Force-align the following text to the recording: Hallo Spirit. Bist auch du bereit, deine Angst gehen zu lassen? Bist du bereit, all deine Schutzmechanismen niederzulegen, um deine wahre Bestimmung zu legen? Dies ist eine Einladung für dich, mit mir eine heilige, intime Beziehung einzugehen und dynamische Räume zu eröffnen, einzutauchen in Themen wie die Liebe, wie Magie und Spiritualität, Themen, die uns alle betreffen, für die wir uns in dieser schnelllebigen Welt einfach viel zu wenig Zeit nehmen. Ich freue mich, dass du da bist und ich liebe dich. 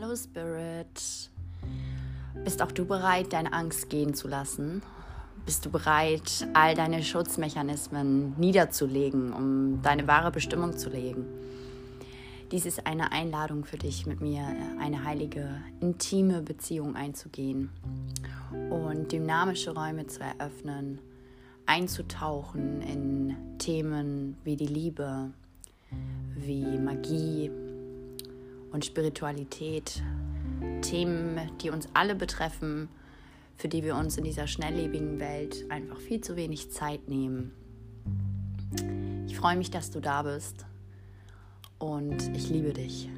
Hallo 0.00 0.16
Spirit. 0.16 1.30
Bist 2.44 2.62
auch 2.62 2.72
du 2.72 2.86
bereit, 2.86 3.34
deine 3.34 3.52
Angst 3.52 3.90
gehen 3.90 4.14
zu 4.14 4.28
lassen? 4.28 4.82
Bist 5.44 5.66
du 5.66 5.70
bereit, 5.70 6.48
all 6.54 6.74
deine 6.74 7.02
Schutzmechanismen 7.02 8.34
niederzulegen, 8.38 9.32
um 9.32 9.82
deine 9.82 10.06
wahre 10.06 10.30
Bestimmung 10.30 10.78
zu 10.78 10.88
legen? 10.88 11.26
Dies 12.50 12.64
ist 12.64 12.86
eine 12.86 13.12
Einladung 13.12 13.66
für 13.66 13.76
dich, 13.76 14.06
mit 14.06 14.22
mir 14.22 14.46
eine 14.80 15.04
heilige, 15.04 15.60
intime 15.80 16.40
Beziehung 16.40 16.96
einzugehen 16.96 17.68
und 18.70 19.12
dynamische 19.12 19.74
Räume 19.74 20.06
zu 20.06 20.20
eröffnen, 20.20 20.98
einzutauchen 21.66 22.80
in 22.80 23.36
Themen 23.58 24.38
wie 24.44 24.56
die 24.56 24.66
Liebe, 24.66 25.30
wie 26.36 26.78
Magie 26.78 27.50
und 28.72 28.84
Spiritualität, 28.84 30.02
Themen, 30.82 31.38
die 31.60 31.70
uns 31.70 31.88
alle 31.94 32.14
betreffen, 32.14 32.88
für 33.56 33.68
die 33.68 33.84
wir 33.84 33.96
uns 33.96 34.16
in 34.16 34.24
dieser 34.24 34.46
schnelllebigen 34.46 35.20
Welt 35.20 35.66
einfach 35.70 36.00
viel 36.00 36.20
zu 36.20 36.36
wenig 36.36 36.70
Zeit 36.70 37.08
nehmen. 37.08 37.52
Ich 39.26 39.36
freue 39.36 39.56
mich, 39.56 39.70
dass 39.70 39.90
du 39.90 40.00
da 40.00 40.22
bist 40.22 40.66
und 41.78 42.34
ich 42.36 42.48
liebe 42.48 42.72
dich. 42.72 43.08